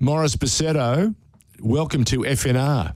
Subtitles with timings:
[0.00, 1.12] Morris Bassetto,
[1.60, 2.94] welcome to FNR.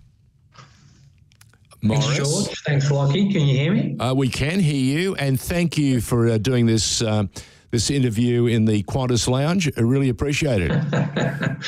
[1.83, 2.07] Morris.
[2.07, 2.63] Thanks, George.
[2.65, 3.33] Thanks, Lockie.
[3.33, 3.97] Can you hear me?
[3.99, 7.25] Uh, we can hear you, and thank you for uh, doing this uh,
[7.73, 9.69] this interview in the Qantas Lounge.
[9.77, 10.71] I really appreciate it.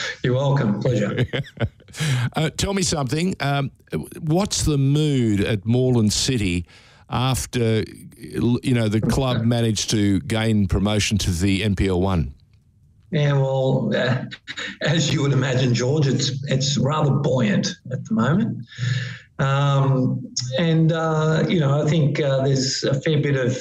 [0.22, 0.80] You're welcome.
[0.80, 1.26] Pleasure.
[2.34, 3.36] Uh, tell me something.
[3.38, 3.70] Um,
[4.20, 6.66] what's the mood at Moreland City
[7.08, 7.84] after
[8.18, 12.34] you know the club managed to gain promotion to the NPL one?
[13.14, 14.24] Yeah, well, uh,
[14.82, 18.66] as you would imagine, George, it's it's rather buoyant at the moment.
[19.38, 23.56] Um, and, uh, you know, I think uh, there's a fair bit of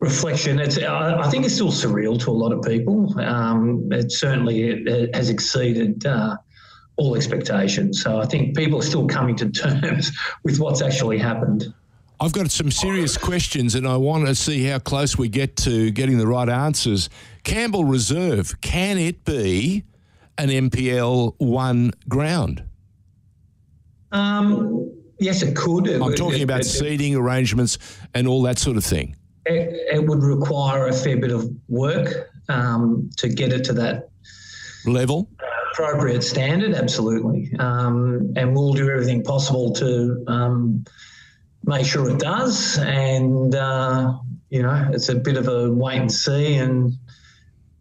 [0.00, 0.60] reflection.
[0.60, 3.18] It's, I think it's still surreal to a lot of people.
[3.20, 6.36] Um, it certainly it has exceeded uh,
[6.96, 8.02] all expectations.
[8.02, 10.10] So I think people are still coming to terms
[10.44, 11.66] with what's actually happened.
[12.20, 15.92] I've got some serious questions, and I want to see how close we get to
[15.92, 17.08] getting the right answers.
[17.44, 19.84] Campbell Reserve, can it be
[20.36, 22.64] an NPL one ground?
[24.10, 25.86] Um, yes, it could.
[25.86, 27.78] It I'm talking it, about it, seating arrangements
[28.14, 29.14] and all that sort of thing.
[29.46, 34.08] It, it would require a fair bit of work um, to get it to that
[34.86, 35.28] level
[35.72, 36.74] appropriate standard.
[36.74, 40.84] Absolutely, um, and we'll do everything possible to um,
[41.68, 42.78] make sure it does.
[42.78, 44.18] And uh,
[44.50, 46.94] you know, it's a bit of a wait and see and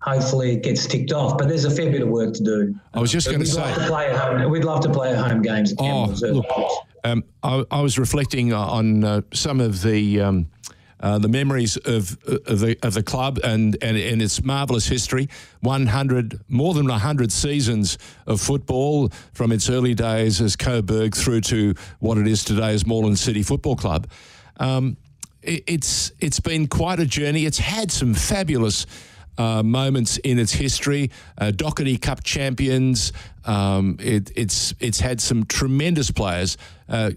[0.02, 1.38] hopefully it gets ticked off.
[1.38, 2.76] But there's a fair bit of work to do.
[2.94, 4.52] I was just going to say, love to play at home.
[4.52, 5.72] We'd love to play at home games.
[5.72, 6.46] At oh, look,
[7.04, 10.22] um, I, I, was reflecting on uh, some of the.
[10.22, 10.48] Um,
[11.00, 15.30] uh, the memories of, of the of the club and, and, and its marvellous history.
[15.62, 21.74] 100, more than 100 seasons of football from its early days as Coburg through to
[22.00, 24.08] what it is today as Moreland City Football Club.
[24.58, 24.98] Um,
[25.42, 27.46] it, it's it's been quite a journey.
[27.46, 28.86] It's had some fabulous
[29.38, 31.12] uh, moments in its history.
[31.38, 33.14] Uh, Dockerty Cup champions.
[33.46, 36.58] Um, it, it's it's had some tremendous players,
[36.90, 37.12] uh,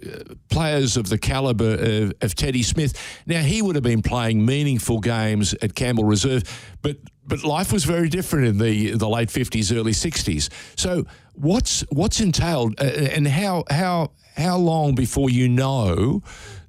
[0.48, 2.94] players of the caliber of, of, Teddy Smith.
[3.26, 6.44] Now he would have been playing meaningful games at Campbell Reserve,
[6.82, 10.50] but but life was very different in the the late fifties, early sixties.
[10.76, 11.04] So
[11.34, 16.22] what's what's entailed, uh, and how how how long before you know?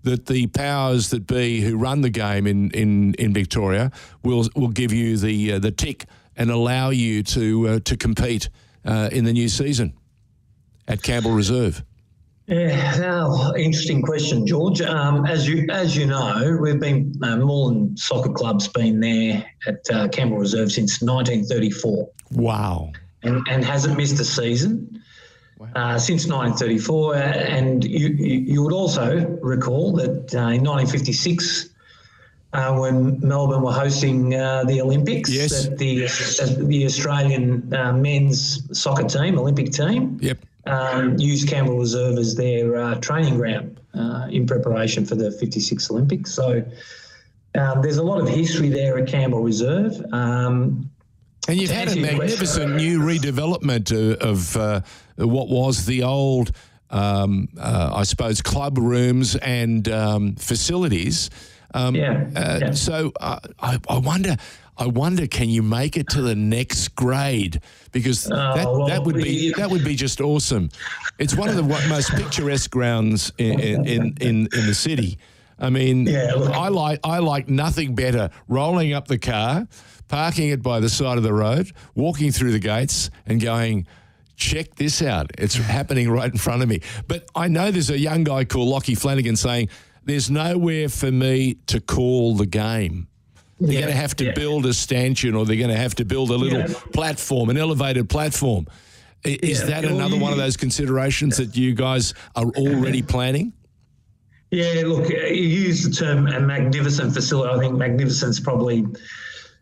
[0.03, 3.91] That the powers that be who run the game in, in, in Victoria
[4.23, 8.50] will will give you the uh, the tick and allow you to uh, to compete
[8.85, 9.94] uh, in the new season
[10.88, 11.84] at Campbell Reserve?
[12.47, 14.81] Yeah, well, interesting question, George.
[14.81, 19.79] Um, as you as you know, we've been uh, Moreland Soccer Club's been there at
[19.94, 22.09] uh, Campbell Reserve since 1934.
[22.31, 22.91] Wow!
[23.23, 25.00] And, and hasn't missed a season
[25.75, 27.16] uh, since 1934.
[27.16, 31.69] And you, you would also recall that uh, in 1956,
[32.53, 35.67] uh, when Melbourne were hosting uh, the Olympics, yes.
[35.67, 36.07] that the,
[36.66, 40.38] the Australian uh, men's soccer team, Olympic team, yep.
[40.66, 43.77] um, used Campbell Reserve as their uh, training ground
[44.29, 46.33] in preparation for the 56 Olympics.
[46.33, 46.63] So
[47.55, 50.01] um, there's a lot of history there at Campbell Reserve.
[50.13, 50.89] Um,
[51.47, 54.83] and you've had a magnificent new redevelopment of, of
[55.27, 56.51] what was the old,
[56.89, 61.29] um, uh, I suppose, club rooms and um, facilities.
[61.73, 64.35] Um, yeah, uh, yeah, So uh, I, I, wonder.
[64.77, 67.61] I wonder, can you make it to the next grade?
[67.91, 70.69] Because oh, that, well, that would be that would be just awesome.
[71.19, 75.19] It's one of the most picturesque grounds in in, in, in the city.
[75.59, 79.67] I mean, yeah, I like I like nothing better rolling up the car,
[80.07, 83.85] parking it by the side of the road, walking through the gates, and going
[84.41, 85.31] check this out.
[85.38, 86.81] It's happening right in front of me.
[87.07, 89.69] But I know there's a young guy called Lockie Flanagan saying,
[90.03, 93.07] there's nowhere for me to call the game.
[93.59, 94.31] They're yeah, going to have to yeah.
[94.31, 96.74] build a stanchion or they're going to have to build a little yeah.
[96.91, 98.66] platform, an elevated platform.
[99.24, 103.53] Is that another one of those considerations that you guys are already planning?
[104.50, 107.53] Yeah, look, you use the term a magnificent facility.
[107.53, 108.88] I think magnificent's probably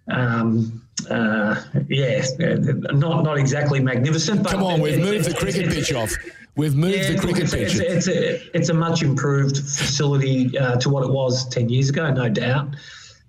[0.09, 2.23] um, uh, yeah,
[2.93, 4.43] not not exactly magnificent.
[4.43, 6.13] But Come on, we've moved the cricket pitch off.
[6.55, 7.79] We've moved yeah, the cricket it's, pitch.
[7.79, 11.89] It's, it's, a, it's a much improved facility uh, to what it was 10 years
[11.89, 12.75] ago, no doubt.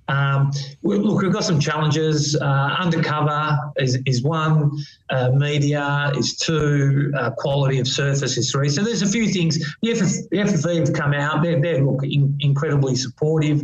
[0.09, 0.51] Um,
[0.83, 2.35] we, look, we've got some challenges.
[2.35, 4.73] Uh, undercover is, is one,
[5.11, 8.69] uh, media is two, uh, quality of surface is three.
[8.69, 9.59] So there's a few things.
[9.83, 11.43] The, FF, the FFV have come out.
[11.43, 13.63] They're, they're look, in, incredibly supportive.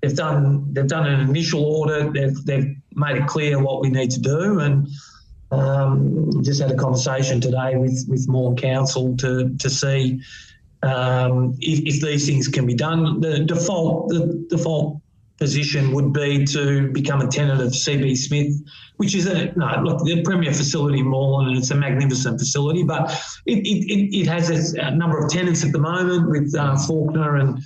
[0.00, 2.12] They've done they've done an initial audit.
[2.12, 4.88] They've they've made it clear what we need to do, and
[5.50, 10.20] um, just had a conversation today with with Moreland Council to to see
[10.82, 13.20] um, if, if, these things can be done.
[13.20, 15.00] The default the default
[15.38, 18.54] position would be to become a tenant of CB Smith,
[18.96, 22.84] which is a no, look the premier facility in Moreland, and it's a magnificent facility,
[22.84, 23.10] but
[23.46, 27.60] it, it, it has a number of tenants at the moment with uh, Fawkner and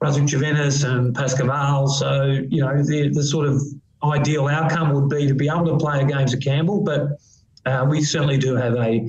[0.00, 1.86] Brunswick Juventus and Pascoe Vale.
[1.86, 3.62] So you know the the sort of
[4.04, 7.20] ideal outcome would be to be able to play games at Campbell, but
[7.66, 9.08] uh, we certainly do have a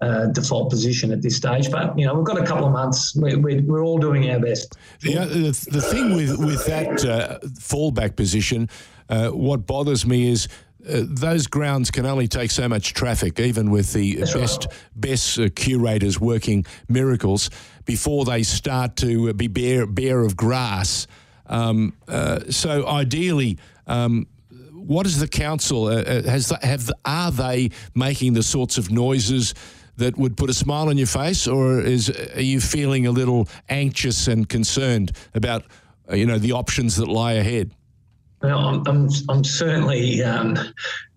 [0.00, 1.70] uh, default position at this stage.
[1.70, 3.14] But you know, we've got a couple of months.
[3.14, 4.76] We're, we're, we're all doing our best.
[5.00, 8.68] The, the, the thing with with that uh, fallback position,
[9.08, 10.48] uh, what bothers me is.
[10.88, 14.74] Uh, those grounds can only take so much traffic, even with the That's best right.
[14.96, 17.50] best uh, curators working miracles,
[17.84, 21.06] before they start to be bare bare of grass.
[21.44, 24.26] Um, uh, so ideally, um,
[24.72, 28.90] what is the council uh, uh, has the, have are they making the sorts of
[28.90, 29.54] noises
[29.96, 33.48] that would put a smile on your face, or is are you feeling a little
[33.68, 35.64] anxious and concerned about
[36.10, 37.70] uh, you know the options that lie ahead?
[38.42, 40.56] Well, I'm, I'm, I'm certainly um,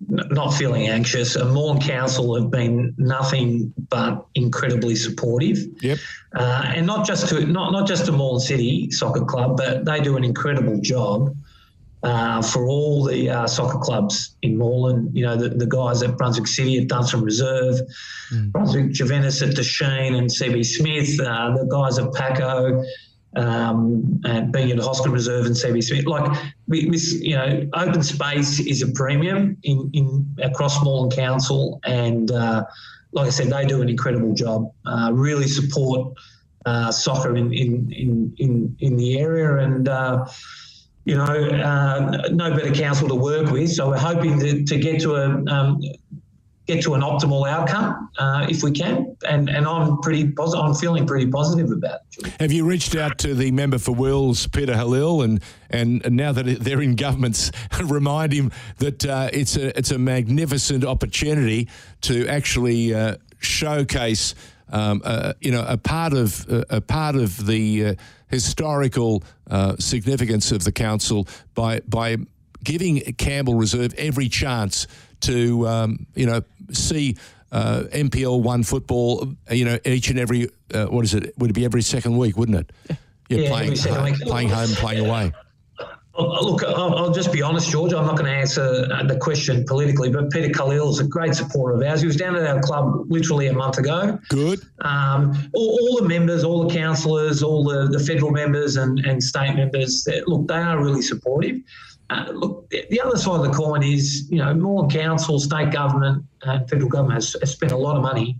[0.09, 1.37] not feeling anxious.
[1.37, 5.99] Uh, Moreland Council have been nothing but incredibly supportive, Yep.
[6.35, 10.01] uh, and not just to not not just to Moreland City Soccer Club, but they
[10.01, 11.33] do an incredible job
[12.03, 15.11] uh, for all the uh, soccer clubs in Moreland.
[15.13, 17.79] You know, the, the guys at Brunswick City at Dunstan Reserve,
[18.51, 22.83] Brunswick Juventus at De Chene and CB Smith, uh, the guys at Paco.
[23.35, 28.03] Um, and being at Hosken Reserve and CB Smith, like we, we, you know, open
[28.03, 32.63] space is a premium in, in across Moreland Council, and uh,
[33.11, 34.71] like I said, they do an incredible job.
[34.85, 36.13] Uh, really support
[36.67, 40.27] uh, soccer in, in in in in the area, and uh,
[41.05, 43.71] you know, uh, no better council to work with.
[43.71, 45.81] So we're hoping to, to get to a um,
[46.65, 50.63] get to an optimal outcome uh, if we can, and and I'm pretty positive.
[50.63, 52.33] I'm feeling pretty positive about it.
[52.39, 56.43] Have you reached out to the member for Wills, Peter Khalil, and and now that
[56.61, 57.51] they're in governments,
[57.83, 61.67] remind him that uh, it's a it's a magnificent opportunity
[62.01, 64.35] to actually uh, showcase.
[64.69, 67.93] Um, uh, you know, a part of uh, a part of the uh,
[68.29, 72.17] historical uh, significance of the council by by
[72.63, 74.87] giving Campbell Reserve every chance
[75.21, 76.41] to um, you know
[76.71, 77.17] see
[77.51, 79.33] uh, NPL one football.
[79.51, 81.37] You know, each and every uh, what is it?
[81.37, 82.35] Would it be every second week?
[82.35, 82.71] Wouldn't it?
[83.29, 84.21] Yeah, Yeah, playing every second home, week.
[84.21, 85.33] playing home, playing away.
[86.15, 87.91] Look, I'll, I'll just be honest, George.
[87.91, 91.75] I'm not going to answer the question politically, but Peter Khalil is a great supporter
[91.75, 92.01] of ours.
[92.01, 94.19] He was down at our club literally a month ago.
[94.29, 94.61] Good.
[94.81, 99.23] Um, all, all the members, all the councillors, all the, the federal members and, and
[99.23, 101.61] state members, look, they are really supportive.
[102.11, 105.71] Uh, look, the the other side of the coin is, you know, Moreland Council, state
[105.71, 108.39] government, and federal government has, has spent a lot of money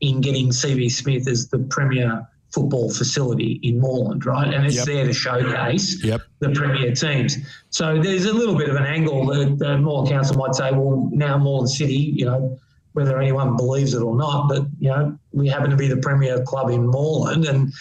[0.00, 4.52] in getting CB Smith as the premier football facility in Moreland, right?
[4.52, 4.86] And it's Yep.
[4.86, 6.22] there to showcase Yep.
[6.40, 7.36] The premier teams.
[7.70, 11.08] So there's a little bit of an angle that the Moreland Council might say, well,
[11.12, 12.58] now Moreland City, you know,
[12.92, 16.42] whether anyone believes it or not, but you know, we happen to be the premier
[16.44, 17.72] club in Moreland, and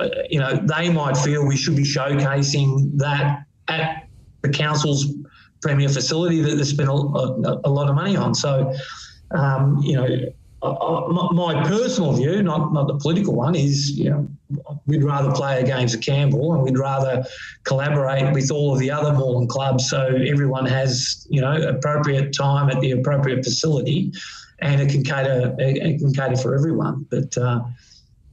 [0.00, 4.08] uh, you know, they might feel we should be showcasing that at
[4.42, 5.14] the council's
[5.62, 8.34] premier facility that they spent a, a, a lot of money on.
[8.34, 8.74] So,
[9.30, 10.08] um, you know.
[10.64, 14.28] I- my- personal view, not not the political one, is you know
[14.86, 17.24] we'd rather play at Campbell and we'd rather
[17.64, 22.70] collaborate with all of the other Moreland clubs so everyone has you know appropriate time
[22.70, 24.12] at the appropriate facility,
[24.60, 27.06] and it can cater it can cater for everyone.
[27.10, 27.62] But uh,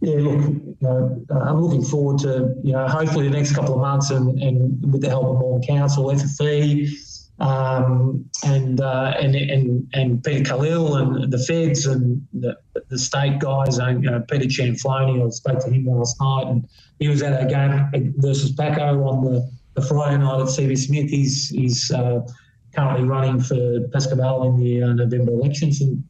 [0.02, 3.76] yeah, look, you know, uh, I'm looking forward to you know hopefully the next couple
[3.76, 6.90] of months and, and with the help of Moreland Council, FFV,
[7.42, 12.56] um, and, uh, and and and Peter Khalil and the Feds and the,
[12.90, 15.26] the state guys, and you know, Peter Cianflone.
[15.26, 16.70] I spoke to him last night, and
[17.00, 21.10] he was at a game versus Paco on the, the Friday night at CB Smith.
[21.10, 22.22] He's he's uh,
[22.76, 26.04] currently running for Pascoe Vale in the uh, November elections, and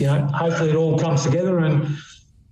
[0.00, 1.96] you know, hopefully it all comes together and.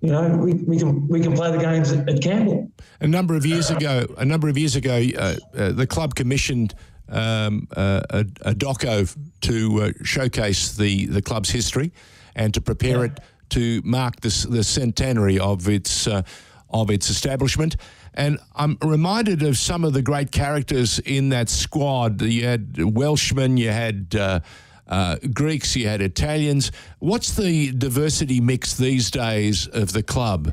[0.00, 2.70] You know, we, we can we can play the games at, at Campbell.
[3.00, 6.74] A number of years ago, a number of years ago, uh, uh, the club commissioned
[7.08, 11.92] um, uh, a, a doco to uh, showcase the, the club's history
[12.34, 13.04] and to prepare Yeah.
[13.12, 13.20] it
[13.50, 16.22] to mark the, s- the centenary of its uh,
[16.70, 17.76] of its establishment.
[18.14, 22.20] And I'm reminded of some of the great characters in that squad.
[22.22, 24.40] You had Welshmen, you had uh,
[24.88, 26.72] uh, Greeks, you had Italians.
[26.98, 30.52] What's the diversity mix these days of the club?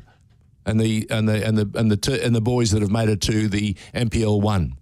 [0.64, 3.10] and the and the and the and the t- and the boys that have made
[3.10, 4.76] it to the NPL one.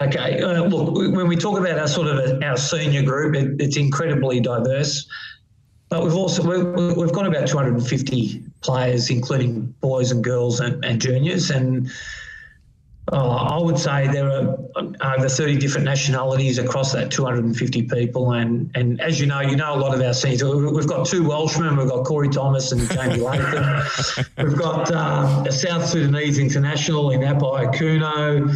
[0.00, 3.76] Okay, uh, look, when we talk about our sort of our senior group, it, it's
[3.76, 5.08] incredibly diverse.
[5.88, 11.00] But we've also we've, we've got about 250 players, including boys and girls and, and
[11.00, 11.50] juniors.
[11.50, 11.90] And
[13.10, 14.58] Oh, I would say there are
[15.16, 18.32] over 30 different nationalities across that 250 people.
[18.32, 20.42] And, and as you know, you know a lot of our seniors.
[20.42, 21.76] We've got two Welshmen.
[21.76, 24.26] We've got Corey Thomas and Jamie Latham.
[24.46, 28.48] we've got uh, a South Sudanese international in Apai Kuno.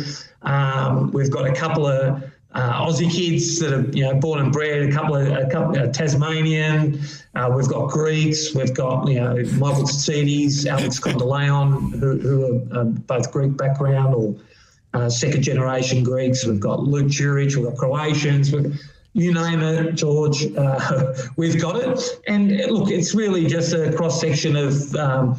[0.42, 2.22] Um, we've got a couple of
[2.54, 5.78] uh, Aussie kids that are you know born and bred, a couple of a couple
[5.78, 7.00] of Tasmanian.
[7.34, 8.54] Uh, we've got Greeks.
[8.54, 14.14] We've got you know Michael Tsidis, Alex Kondeleon, who, who are um, both Greek background
[14.14, 14.36] or
[14.94, 16.44] uh, second generation Greeks.
[16.46, 17.56] We've got Luke Juric.
[17.56, 18.52] We've got Croatians.
[18.52, 18.78] We've,
[19.14, 22.00] you name it, George, uh, we've got it.
[22.28, 24.94] And look, it's really just a cross section of.
[24.94, 25.38] Um,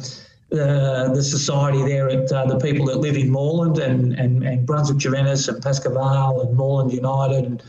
[0.54, 4.66] the, the society there at uh, the people that live in Moreland and, and, and
[4.66, 7.62] Brunswick Juventus and Pascoe and Moreland United and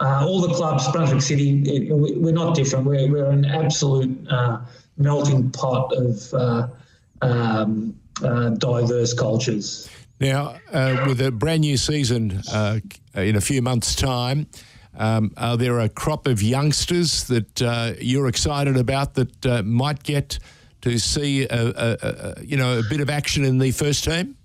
[0.00, 2.86] uh, all the clubs, Brunswick City, it, we're not different.
[2.86, 4.60] We're, we're an absolute uh,
[4.96, 6.68] melting pot of uh,
[7.22, 9.90] um, uh, diverse cultures.
[10.20, 12.42] Now, uh, with a brand new season
[13.14, 14.46] in a few months' time,
[14.96, 20.38] um, are there a crop of youngsters that you're excited about that might get–
[20.82, 24.36] to see a, a, a, you know a bit of action in the first team?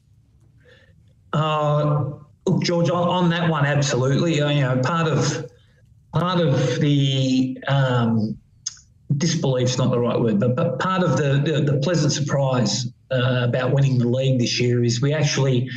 [1.33, 2.11] Uh,
[2.45, 4.35] look, George, on, that one, absolutely.
[4.35, 5.49] You know, part of
[6.13, 8.37] part of the um,
[9.17, 13.45] disbelief's not the right word, but, but part of the, the, the pleasant surprise uh,
[13.47, 15.69] about winning the league this year is we actually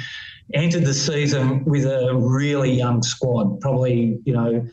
[0.54, 4.66] entered the season with a really young squad, probably you know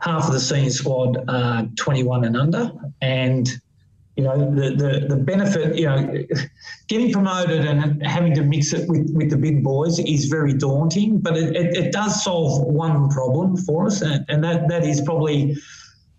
[0.00, 2.70] half of the senior squad are 21 and under,
[3.00, 3.60] and
[4.18, 6.24] you know, the, the, the benefit, you know,
[6.88, 11.20] getting promoted and having to mix it with, with the big boys is very daunting,
[11.20, 15.00] but it, it, it does solve one problem for us, and, and that, that is
[15.00, 15.56] probably,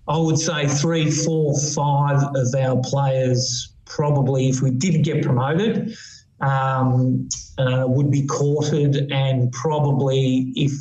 [0.07, 5.93] I would say, three, four, five of our players probably, if we did get promoted,
[6.39, 7.27] um,
[7.57, 10.71] uh, would be courted and probably, if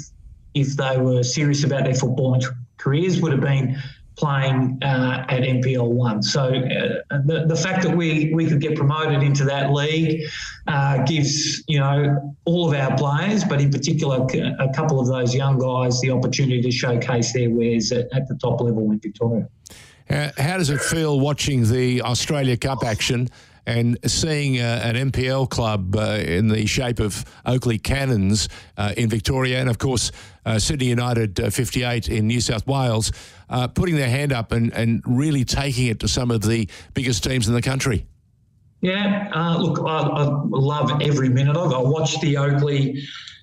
[0.54, 2.40] if they were serious about their football
[2.78, 3.76] careers, would have been
[4.18, 6.22] playing uh, at NPL one.
[6.22, 10.24] So uh, the, the fact that we, we could get promoted into that league
[10.66, 14.26] uh, gives you know all of our players, but in particular
[14.58, 18.34] a couple of those young guys, the opportunity to showcase their wares at, at the
[18.36, 19.48] top level in Victoria.
[20.10, 23.28] Uh, how does it feel watching the Australia Cup action?
[23.68, 28.48] And seeing uh, an NPL club uh, in the shape of Oakleigh Cannons
[28.78, 30.10] uh, in Victoria, and of course
[30.46, 33.12] uh, Sydney United uh, 58 in New South Wales,
[33.50, 37.22] uh, putting their hand up and, and really taking it to some of the biggest
[37.22, 38.06] teams in the country.
[38.80, 41.74] Yeah, look, I, I, love every minute of it.
[41.74, 42.94] I watched the Oakleigh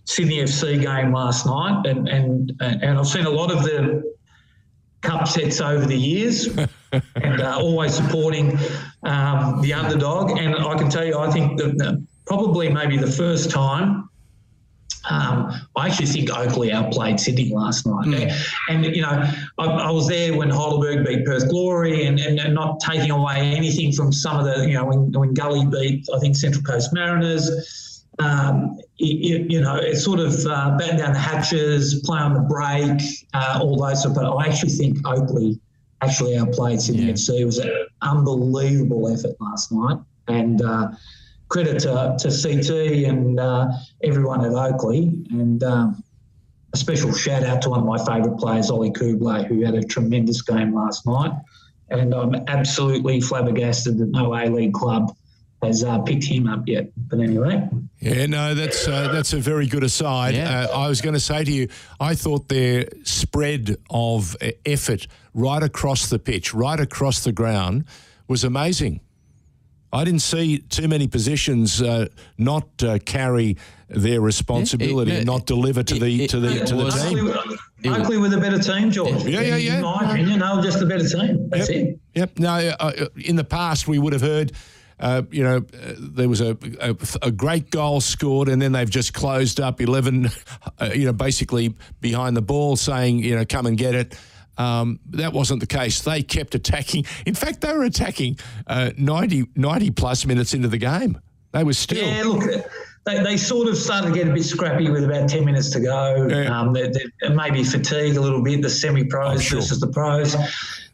[0.06, 4.16] Sydney FC game last night, and and and I've seen a lot of the
[5.02, 6.50] cup sets over the years
[7.16, 8.58] and uh, always supporting
[9.04, 10.32] um, the underdog.
[10.38, 14.10] And I can tell you, I think that probably maybe the first time.
[15.08, 18.08] Um, I actually think Oakleigh outplayed Sydney last night.
[18.08, 18.50] Mm.
[18.70, 19.24] And, you know,
[19.60, 23.54] I, I, was there when Heidelberg beat Perth Glory and, and, and, not taking away
[23.56, 26.92] anything from some of the, you know, when, when Gully beat, I think, Central Coast
[26.92, 32.34] Mariners um, you, you, know, it's sort of uh, batten down the hatches, play on
[32.34, 33.02] the break,
[33.34, 34.22] uh, all those sort of.
[34.22, 35.60] But I actually think Oakleigh
[36.02, 37.14] actually outplayed Sydney yeah.
[37.14, 37.40] FC.
[37.40, 37.72] It was an
[38.02, 39.98] unbelievable effort last night,
[40.28, 40.92] and uh,
[41.50, 42.70] credit to, to CT
[43.10, 43.72] and uh,
[44.04, 46.04] everyone at Oakleigh, and um,
[46.74, 49.84] a special shout out to one of my favourite players, Ollie Kublé, who had a
[49.84, 51.32] tremendous game last night.
[51.90, 55.16] And I'm absolutely flabbergasted that no A League club
[55.66, 56.90] has uh, picked him up yet.
[56.96, 57.68] But anyway.
[58.00, 60.36] Yeah, no, that's uh, that's a very good aside.
[60.36, 60.68] Yeah.
[60.72, 61.68] Uh, I was going to say to you,
[62.00, 67.86] I thought their spread of uh, effort right across the pitch, right across the ground,
[68.28, 69.02] was amazing.
[69.92, 72.08] I didn't see too many positions uh,
[72.38, 73.58] not uh, carry
[73.88, 77.94] their responsibility it, it, not deliver to the it, to the to the team.
[77.94, 79.24] Oakleigh with a better team, George.
[79.24, 79.76] Yeah, yeah, yeah.
[79.76, 81.50] In my opinion, no, just a better team.
[81.50, 81.88] That's yep.
[81.88, 82.00] it.
[82.16, 82.40] Yep.
[82.40, 84.52] No, uh, in the past we would have heard
[85.00, 88.90] uh, you know, uh, there was a, a, a, great goal scored, and then they've
[88.90, 90.30] just closed up 11,
[90.80, 94.18] uh, you know, basically behind the ball saying, you know, come and get it.
[94.58, 96.02] Um, that wasn't the case.
[96.02, 97.06] They kept attacking.
[97.26, 101.20] In fact, they were attacking uh, 90, 90 plus minutes into the game.
[101.52, 102.06] They were still.
[102.06, 102.44] Yeah, look,
[103.06, 105.80] they, they sort of started to get a bit scrappy with about 10 minutes to
[105.80, 106.28] go.
[106.30, 106.58] Yeah.
[106.58, 109.60] Um, they, they maybe fatigue a little bit, the semi pros sure.
[109.60, 110.36] versus the pros.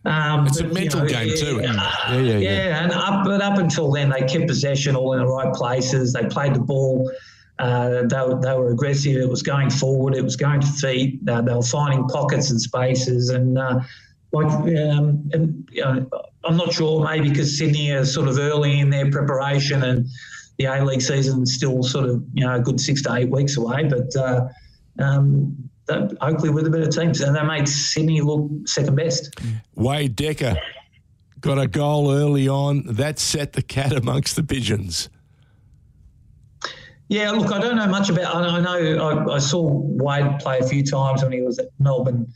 [0.03, 1.59] Um, it's but, a mental you know, game too.
[1.61, 2.83] Yeah, yeah, yeah, yeah.
[2.83, 6.13] And up, but up until then, they kept possession all in the right places.
[6.13, 7.11] They played the ball.
[7.59, 8.07] Uh, they,
[8.41, 9.17] they were aggressive.
[9.17, 10.15] It was going forward.
[10.15, 11.19] It was going to feet.
[11.29, 13.29] Uh, they were finding pockets and spaces.
[13.29, 13.81] And uh,
[14.31, 16.07] like, um, and, you know,
[16.43, 17.05] I'm not sure.
[17.05, 20.07] Maybe because Sydney are sort of early in their preparation, and
[20.57, 23.29] the A League season is still sort of you know a good six to eight
[23.29, 24.15] weeks away, but.
[24.15, 24.47] Uh,
[24.99, 29.35] um, hopefully with a bit of teams, and they made Sydney look second best.
[29.75, 30.55] Wade Decker
[31.39, 32.83] got a goal early on.
[32.85, 35.09] That set the cat amongst the pigeons.
[37.09, 38.33] Yeah, look, I don't know much about.
[38.33, 42.31] I know I, I, saw Wade play a few times when he was at Melbourne,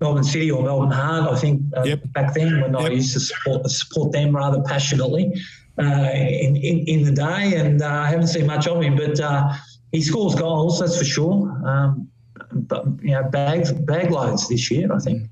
[0.00, 1.32] Melbourne City or Melbourne Heart.
[1.32, 2.00] I think uh, yep.
[2.12, 2.82] back then when yep.
[2.82, 5.32] I used to support support them rather passionately
[5.78, 9.20] uh, in, in, in the day, and uh, I haven't seen much of him, but
[9.20, 9.54] uh,
[9.92, 11.66] he scores goals, that's for sure.
[11.66, 12.08] Um,
[12.52, 15.30] you know, bags bag loads this year, I think.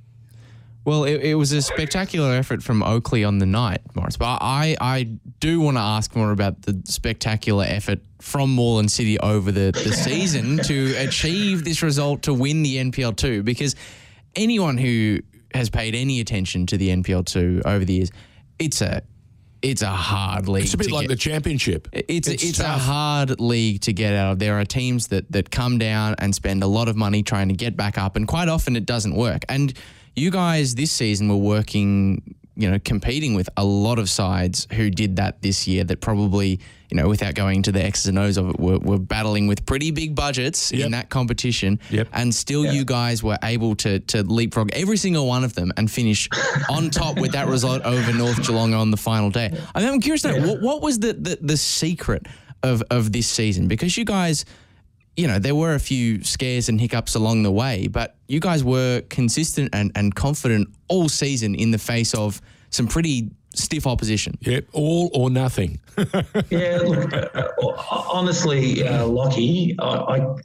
[0.84, 4.16] Well, it, it, was a spectacular effort from Oakleigh on the night, Morris.
[4.16, 5.02] But I, I
[5.38, 9.92] do want to ask more about the spectacular effort from Moreland City over the, the
[9.92, 13.76] season to achieve this result to win the NPL 2 because
[14.34, 15.18] anyone who
[15.52, 18.10] has paid any attention to the NPL 2 over the years,
[18.58, 19.02] it's a
[19.62, 20.64] it's a hard league.
[20.64, 21.88] It's a bit like get, the championship.
[21.92, 24.38] It's it's, it's a hard league to get out of.
[24.38, 27.54] There are teams that that come down and spend a lot of money trying to
[27.54, 29.44] get back up, and quite often it doesn't work.
[29.48, 29.72] And
[30.16, 34.90] you guys this season were working, you know, competing with a lot of sides who
[34.90, 38.36] did that this year that probably, you know, without going to the X's and O's
[38.36, 40.86] of it, were, were battling with pretty big budgets yep.
[40.86, 41.78] in that competition.
[41.90, 42.08] Yep.
[42.12, 42.74] And still yep.
[42.74, 46.28] you guys were able to to leapfrog every single one of them and finish
[46.70, 49.56] on top with that result over North Geelong on the final day.
[49.74, 52.26] I mean, I'm curious to know, what, what was the, the, the secret
[52.62, 53.68] of, of this season?
[53.68, 54.44] Because you guys–
[55.18, 58.62] you know, there were a few scares and hiccups along the way, but you guys
[58.62, 62.40] were consistent and, and confident all season in the face of
[62.70, 64.36] some pretty stiff opposition.
[64.40, 65.80] Yep, all or nothing.
[66.50, 67.48] yeah, look, uh,
[67.88, 70.36] honestly, uh, Lockie, I, I,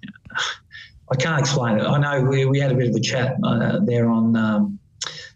[1.11, 1.83] I, can't explain it.
[1.83, 4.79] I know we, we had a bit of a chat uh, there on um,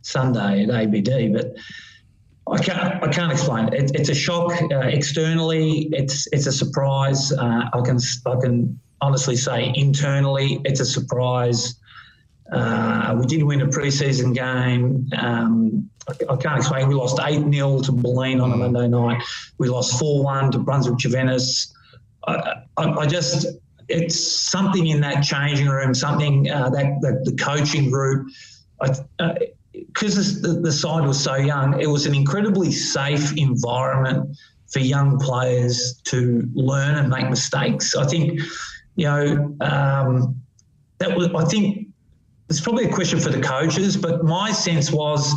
[0.02, 1.56] Sunday at ABD, but
[2.52, 3.74] I can't, I can't explain it.
[3.74, 5.90] it it's a shock uh, externally.
[5.92, 7.32] It's it's a surprise.
[7.32, 11.76] Uh, I can I can honestly say internally, it's a surprise.
[12.52, 15.08] Uh, we did win a preseason game.
[15.18, 16.88] Um, I, I, can't explain.
[16.88, 19.22] We lost 8 0 to Bulleen on a Monday night.
[19.58, 21.74] We lost 4 1 to Brunswick Juventus.
[22.26, 23.48] I, I, I, just,
[23.90, 28.28] it's something in that changing room, something uh, that, that, the coaching group,
[28.80, 34.38] because uh, the, the side was so young, it was an incredibly safe environment
[34.72, 37.96] for young players to learn and make mistakes.
[37.96, 38.40] I think
[38.98, 40.42] you know, um,
[40.98, 41.87] that was, I think
[42.50, 45.34] it's probably a question for the coaches, but my sense was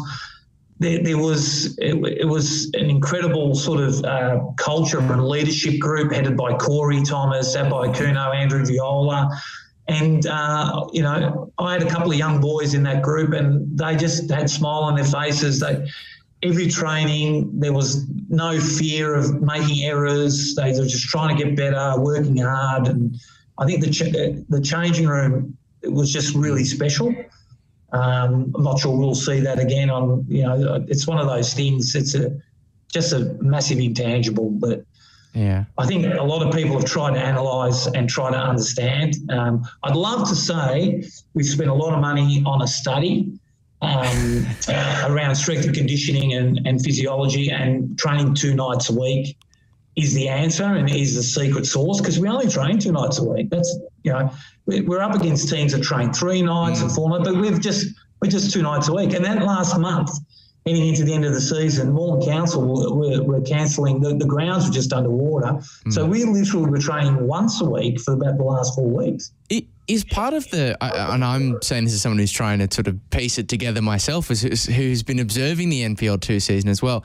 [0.78, 6.12] there, there was, it, it, was an incredible sort of uh, culture and leadership group
[6.12, 9.28] headed by Corey Thomas, Abai Kuno, Andrew Viola.
[9.88, 13.76] And, uh, you know, I had a couple of young boys in that group and
[13.76, 15.60] they just had smile on their faces.
[15.60, 15.86] They,
[16.42, 20.54] every training, there was no fear of making errors.
[20.54, 23.18] They were just trying to get better, working hard and,
[23.60, 27.14] I think the ch- the changing room was just really special.
[27.92, 29.90] Um, I'm not sure we'll see that again.
[29.90, 31.94] On you know, it's one of those things.
[31.94, 32.36] It's a
[32.92, 34.84] just a massive intangible, but
[35.34, 39.16] yeah, I think a lot of people have tried to analyse and try to understand.
[39.30, 43.38] Um, I'd love to say we've spent a lot of money on a study
[43.82, 49.36] um, uh, around strength and conditioning and, and physiology and training two nights a week
[50.00, 53.24] is the answer and is the secret sauce because we only train two nights a
[53.24, 53.50] week.
[53.50, 54.32] That's you know
[54.66, 58.30] we're up against teams that train three nights and four nights, but we've just we're
[58.30, 59.12] just two nights a week.
[59.14, 60.10] And that last month,
[60.66, 64.00] heading into the end of the season, Moreland Council were, were cancelling.
[64.00, 65.92] The, the grounds were just underwater, mm.
[65.92, 69.32] so we literally were training once a week for about the last four weeks.
[69.48, 72.86] It is part of the, and I'm saying this as someone who's trying to sort
[72.86, 77.04] of piece it together myself, who's been observing the NPL two season as well.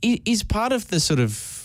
[0.00, 1.57] Is part of the sort of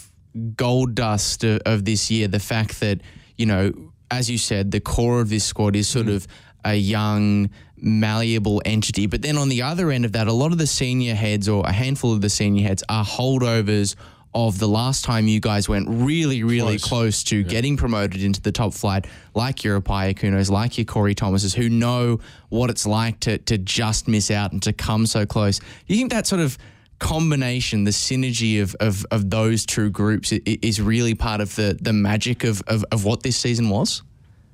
[0.56, 3.02] gold dust of, of this year the fact that
[3.38, 3.72] you know
[4.10, 6.16] as you said the core of this squad is sort mm.
[6.16, 6.28] of
[6.66, 10.58] a young malleable entity but then on the other end of that a lot of
[10.58, 13.96] the senior heads or a handful of the senior heads are holdovers
[14.36, 17.44] of the last time you guys went really, really close, close to yeah.
[17.44, 21.70] getting promoted into the top flight, like your Apaya Kunos, like your Corey Thomases, who
[21.70, 22.20] know
[22.50, 25.60] what it's like to to just miss out and to come so close.
[25.60, 26.58] Do you think that sort of
[27.00, 31.94] combination, the synergy of, of, of those two groups is really part of the, the
[31.94, 34.04] magic of, of, of what this season was?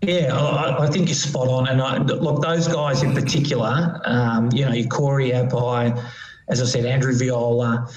[0.02, 1.68] Yeah, I, I, think you're spot on.
[1.68, 6.02] And I, look, those guys in particular, um, you know, Corey Apai,
[6.48, 7.88] as I said, Andrew Viola,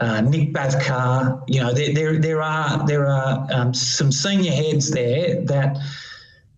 [0.00, 4.90] uh, Nick Bavkar, you know, there, there, there are there are um, some senior heads
[4.90, 5.78] there that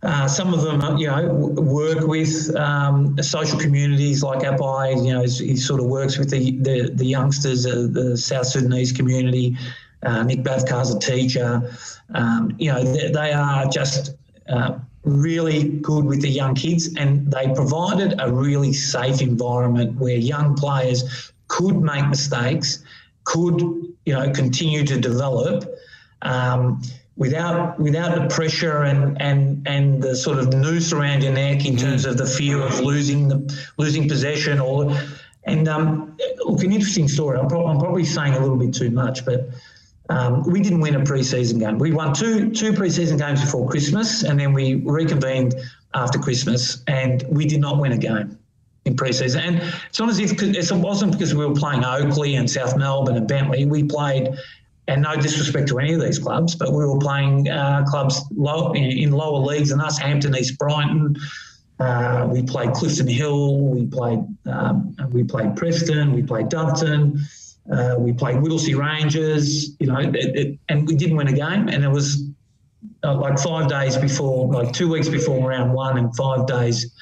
[0.05, 4.97] uh, some of them, uh, you know, work with um, social communities like Abai.
[5.05, 8.93] You know, he sort of works with the the, the youngsters, uh, the South Sudanese
[8.93, 9.57] community.
[10.03, 11.73] Uh, Nick Bavkar's a teacher.
[12.15, 14.15] Um, you know, they, they are just
[14.51, 20.17] uh, really good with the young kids, and they provided a really safe environment where
[20.17, 22.85] young players could make mistakes,
[23.25, 23.59] could
[24.05, 25.65] you know continue to develop.
[26.21, 26.83] Um,
[27.17, 31.77] without without the pressure and and and the sort of noose around your neck in
[31.77, 34.93] terms of the fear of losing the losing possession or
[35.47, 37.39] and um, look an interesting story.
[37.39, 39.51] I'm, pro- I'm probably saying a little bit too much, but
[40.09, 41.79] um, we didn't win a preseason game.
[41.79, 45.55] We won two two preseason games before Christmas, and then we reconvened
[45.95, 48.39] after Christmas, and we did not win a game
[48.85, 49.41] in preseason.
[49.41, 53.17] And it's not as if it wasn't because we were playing Oakleigh and South Melbourne
[53.17, 54.35] and Bentleigh We played,
[54.87, 58.73] and no disrespect to any of these clubs, but we were playing uh, clubs low,
[58.75, 61.17] in lower leagues than us, Hampton, East Brighton.
[61.81, 63.59] Uh, we played Clifton Hill.
[63.59, 66.13] We played um, we played Preston.
[66.13, 67.19] We played Doveton.
[67.71, 71.69] Uh, we played Whittlesea Rangers, you know, it, it, and we didn't win a game.
[71.69, 72.23] And it was
[73.03, 76.93] uh, like five days before, like two weeks before round one, and five days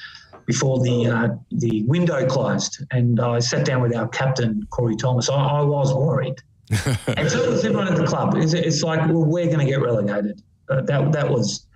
[0.45, 2.83] before the uh, the window closed.
[2.91, 5.29] And I sat down with our captain Corey Thomas.
[5.29, 6.35] I, I was worried,
[7.17, 8.35] and so was everyone at the club.
[8.35, 10.41] It's, it's like, well, we're going to get relegated.
[10.69, 11.67] Uh, that that was.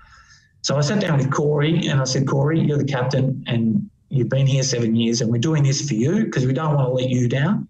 [0.61, 4.29] So I sat down with Corey and I said, Corey, you're the captain, and you've
[4.29, 6.93] been here seven years, and we're doing this for you because we don't want to
[6.93, 7.67] let you down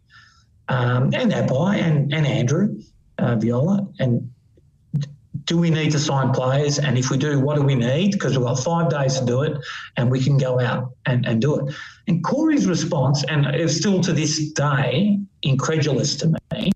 [0.70, 2.80] um, and Abai and, and Andrew
[3.18, 3.88] uh, Viola.
[4.00, 4.30] And
[5.46, 6.78] do we need to sign players?
[6.80, 8.12] And if we do, what do we need?
[8.12, 9.58] Because we've got five days to do it
[9.96, 11.76] and we can go out and, and do it.
[12.08, 16.72] And Corey's response, and it's still to this day incredulous to me,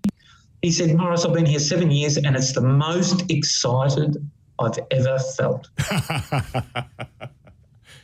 [0.61, 4.17] he said, Morris, I've been here seven years and it's the most excited
[4.59, 5.69] I've ever felt.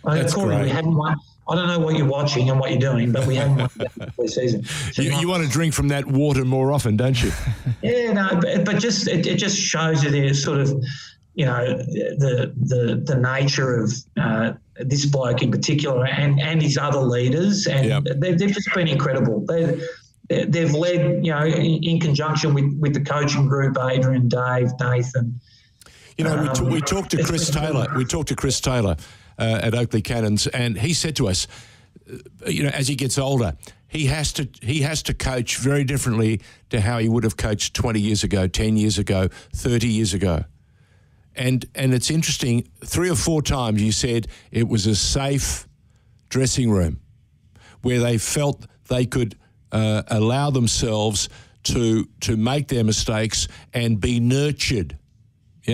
[0.04, 0.62] That's great.
[0.64, 1.18] we haven't won.
[1.50, 3.70] I don't know what you're watching and what you're doing, but we haven't won
[4.18, 4.64] the season.
[4.66, 7.32] So You, you want to drink from that water more often, don't you?
[7.82, 10.70] yeah, no, but, but just it, it just shows you there's sort of,
[11.36, 16.78] you know, the the the nature of uh, this bloke in particular and and his
[16.78, 18.04] other leaders, and Yep.
[18.20, 19.46] they've, they've just been incredible.
[19.46, 19.80] They-
[20.30, 25.40] they've led, you know, in, conjunction with with the coaching group, Adrian, Dave, Nathan.
[26.18, 27.88] You know, we, t- Um, we talked to Chris Taylor.
[27.96, 28.98] We talked to Chris Taylor
[29.38, 31.48] uh, at Oakleigh Cannons, and he said to us,
[32.12, 33.54] uh, you know, as he gets older,
[33.88, 37.74] he has to he has to coach very differently to how he would have coached
[37.74, 40.44] twenty years ago, ten years ago, thirty years ago.
[41.36, 42.68] And and it's interesting.
[42.84, 45.68] Three or four times you said it was a safe
[46.30, 47.00] dressing room
[47.82, 49.38] where they felt they could
[49.72, 51.30] uh, allow themselves
[51.64, 54.98] to to make their mistakes and be nurtured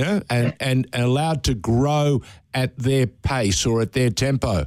[0.01, 2.21] know, and, and allowed to grow
[2.53, 4.65] at their pace or at their tempo.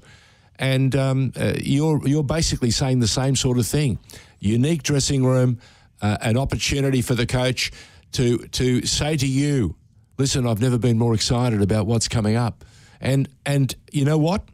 [0.59, 3.99] And um, uh, you're you're basically saying the same sort of thing.
[4.39, 5.59] Unique dressing room,
[6.01, 7.73] uh, an opportunity for the coach
[8.13, 9.77] to to say to you,
[10.17, 12.65] "Listen, I've never been more excited about what's coming up."
[13.03, 14.49] And and you know what?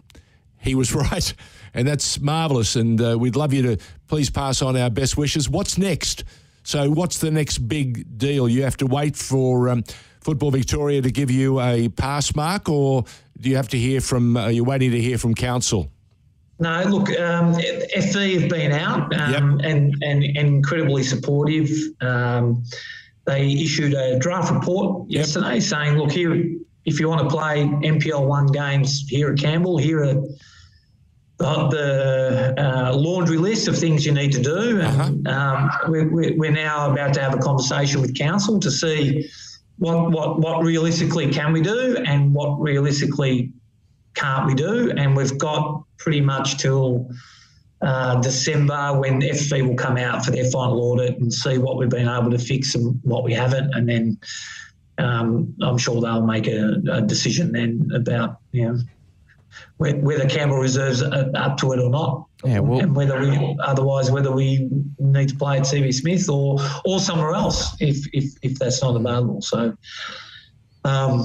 [0.62, 1.34] He was right,
[1.74, 2.76] and that's marvelous.
[2.76, 5.48] And uh, we'd love you to please pass on our best wishes.
[5.48, 6.24] What's next?
[6.64, 8.48] So, what's the next big deal?
[8.48, 9.82] You have to wait for um,
[10.20, 13.04] Football Victoria to give you a pass mark, or
[13.40, 14.36] do you have to hear from?
[14.36, 15.90] Uh, you're waiting to hear from council.
[16.60, 21.68] No, look, um, FV have been out um, and, and and incredibly supportive.
[22.00, 22.62] Um,
[23.24, 26.34] they issued a draft report yesterday saying, look, here,
[26.84, 30.22] if you want to play NPL one games here at Campbell, here are
[31.42, 34.80] the, the uh, laundry list of things you need to do.
[34.80, 39.28] And um, we're, we're we're now about to have a conversation with council to see
[39.78, 43.52] what, what, what realistically can we do and what realistically
[44.14, 44.92] can't we do?
[44.96, 47.10] And we've got pretty much till
[47.80, 51.88] uh, December when FV will come out for their final audit and see what we've
[51.88, 54.18] been able to fix and what we haven't, and then
[54.98, 58.78] um, I'm sure they'll make a, a decision then about you know
[59.78, 62.26] whether Campbell reserves are up to it or not.
[62.44, 66.58] Yeah, well- and whether we otherwise whether we need to play at CB Smith or
[66.84, 69.42] or somewhere else if if if that's not available.
[69.42, 69.76] So.
[70.84, 71.24] Um,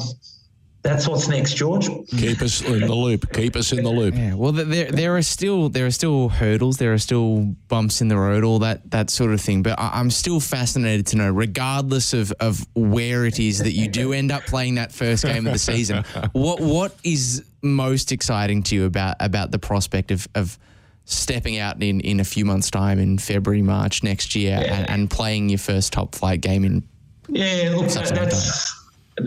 [0.87, 1.89] that's what's next, George.
[2.17, 3.33] Keep us in the loop.
[3.33, 4.15] Keep us in the loop.
[4.15, 8.07] Yeah, well, there there are still there are still hurdles, there are still bumps in
[8.07, 9.63] the road, all that that sort of thing.
[9.63, 13.89] But I, I'm still fascinated to know, regardless of of where it is that you
[13.89, 18.63] do end up playing that first game of the season, what what is most exciting
[18.63, 20.57] to you about about the prospect of of
[21.05, 25.09] stepping out in in a few months' time in February, March next year, and, and
[25.09, 26.83] playing your first top flight game in
[27.29, 28.83] Yeah, look, Such that, a long that's.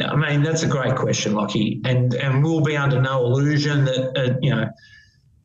[0.07, 4.19] I mean, that's a great question, Lockie, and and we'll be under no illusion that
[4.19, 4.71] uh, you know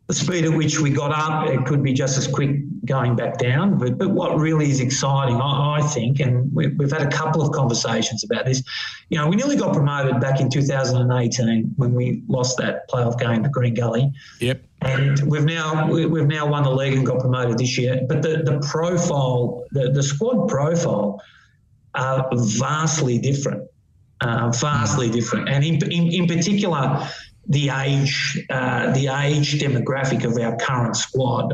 [0.08, 3.40] the speed at which we got up, it could be just as quick going back
[3.40, 3.78] down.
[3.80, 7.42] But, but what really is exciting, I, I think, and we, we've had a couple
[7.42, 8.62] of conversations about this,
[9.10, 13.42] you know, we nearly got promoted back in 2018 when we lost that playoff game
[13.44, 14.12] to Green Gully.
[14.40, 14.64] Yep.
[14.82, 18.02] And we've now we've now won the league and got promoted this year.
[18.08, 21.20] But the, the profile, the, the squad profile,
[21.96, 23.68] are vastly different,
[24.22, 25.50] uh, vastly different.
[25.50, 27.08] And in, in, in particular,
[27.48, 31.54] the age uh, the age demographic of our current squad.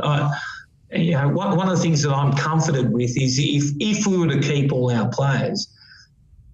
[0.93, 4.27] You know, one, of the things that I'm comforted with is if if we were
[4.27, 5.69] to keep all our players,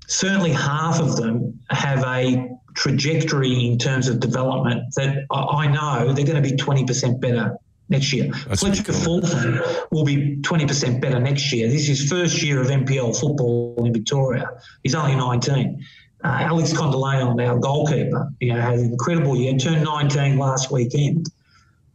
[0.08, 6.26] certainly half of them have a trajectory in terms of development that I know they're
[6.26, 7.58] going to be 20% better
[7.90, 8.32] next year.
[8.48, 9.22] That's Fletcher cool.
[9.22, 11.68] Fulton will be 20% better next year.
[11.68, 14.50] This is his first year of NPL football in Victoria.
[14.84, 15.84] He's only 19.
[16.28, 19.58] Uh, Alex Condeleon, our goalkeeper, you know, had an incredible year.
[19.58, 21.30] Turned 19 last weekend,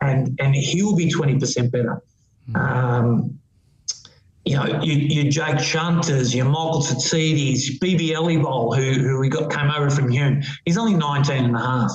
[0.00, 2.02] and and he'll be 20% better.
[2.50, 2.56] Mm.
[2.56, 3.38] Um,
[4.46, 9.52] you know, your, your Jake Shunters, your Michael Tsitsidis, BB Elibol, who, who we got
[9.52, 10.40] came over from Hume.
[10.64, 11.92] He's only 19 and a half.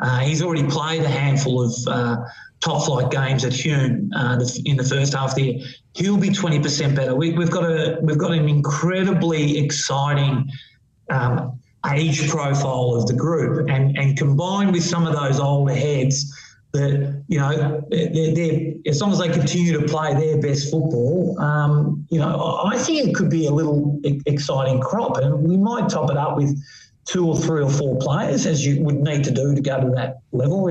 [0.00, 2.16] Uh, he's already played a handful of uh,
[2.60, 5.66] top flight games at Hume uh, in the first half of the year.
[5.94, 7.14] He'll be 20% better.
[7.14, 10.50] We, have got a we've got an incredibly exciting
[11.10, 11.55] um,
[11.92, 16.32] age profile of the group, and and combined with some of those older heads
[16.72, 21.38] that you know they're, they're, as long as they continue to play their best football,
[21.40, 25.88] um, you know I think it could be a little exciting crop, and we might
[25.88, 26.56] top it up with
[27.06, 29.90] two or three or four players as you would need to do to go to
[29.90, 30.68] that level.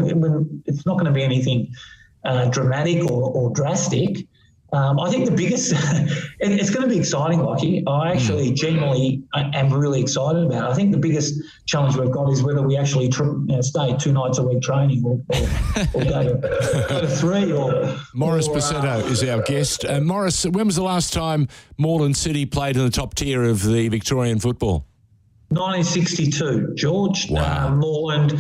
[0.65, 1.73] It's not going to be anything
[2.25, 4.27] uh, dramatic or, or drastic.
[4.73, 5.73] Um, I think the biggest,
[6.39, 7.83] it's going to be exciting, Lockie.
[7.87, 8.55] I actually mm.
[8.55, 10.73] genuinely am really excited about it.
[10.73, 13.95] I think the biggest challenge we've got is whether we actually tr- you know, stay
[13.97, 17.51] two nights a week training or, or, or go, to, go, to, three.
[17.51, 19.85] Or Morris or, uh, is our guest.
[19.85, 21.47] Uh, Morris, when was the last time
[21.77, 24.85] Moreland City played in the top tier of the Victorian football?
[25.49, 27.29] 1962, George.
[27.29, 27.67] Wow.
[27.67, 28.37] Uh, Moreland,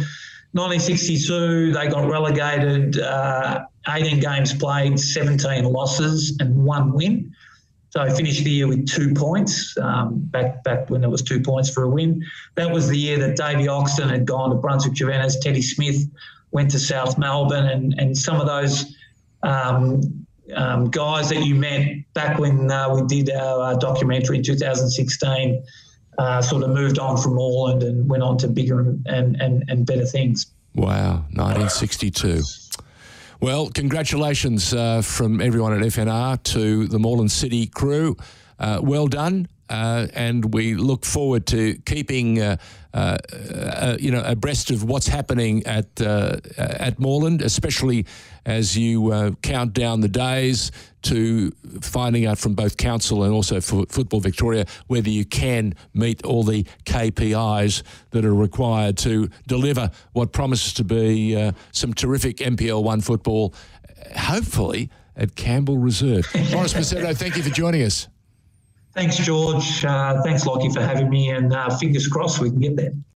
[0.55, 2.99] 1962, they got relegated.
[2.99, 7.35] Uh, 18 games played, 17 losses, and one win.
[7.89, 11.41] So I finished the year with two points, um, back back when there was two
[11.41, 12.23] points for a win.
[12.55, 16.09] That was the year that Davey Oxton had gone to Brunswick Juventus, Teddy Smith
[16.51, 18.95] went to South Melbourne, and, and some of those
[19.43, 24.43] um, um, guys that you met back when uh, we did our uh, documentary in
[24.43, 25.63] 2016
[26.17, 29.85] uh, sort of moved on from Moreland and went on to bigger and, and, and
[29.85, 30.47] better things.
[30.73, 32.41] Wow, 1962.
[33.41, 38.17] Well, congratulations uh, from everyone at FNR to the Moreland City crew.
[38.59, 39.47] Uh, well done.
[39.69, 42.55] Uh, and we look forward to keeping, uh,
[42.93, 48.05] uh, uh, you know, abreast of what's happening at at Moreland, especially
[48.45, 51.51] as you count down the days to
[51.81, 56.43] finding out from both council and also for Football Victoria whether you can meet all
[56.43, 63.01] the KPIs that are required to deliver what promises to be some terrific NPL one
[63.01, 63.53] football,
[64.15, 66.27] hopefully at Campbell Reserve.
[66.51, 68.07] Morris Macetto, thank you for joining us.
[68.95, 69.83] Thanks, George.
[69.83, 72.93] Uh, thanks, Lockie, for having me, and uh, fingers crossed we can get there.